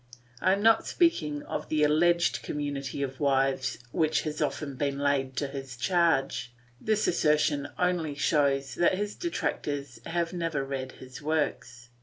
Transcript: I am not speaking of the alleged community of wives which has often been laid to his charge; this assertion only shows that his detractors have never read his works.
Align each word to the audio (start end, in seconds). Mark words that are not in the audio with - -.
I 0.41 0.53
am 0.53 0.63
not 0.63 0.87
speaking 0.87 1.43
of 1.43 1.69
the 1.69 1.83
alleged 1.83 2.41
community 2.41 3.03
of 3.03 3.19
wives 3.19 3.77
which 3.91 4.23
has 4.23 4.41
often 4.41 4.75
been 4.75 4.97
laid 4.97 5.35
to 5.37 5.47
his 5.47 5.77
charge; 5.77 6.51
this 6.81 7.05
assertion 7.07 7.69
only 7.77 8.15
shows 8.15 8.73
that 8.73 8.97
his 8.97 9.13
detractors 9.13 9.99
have 10.07 10.33
never 10.33 10.63
read 10.65 10.93
his 10.93 11.21
works. 11.21 11.89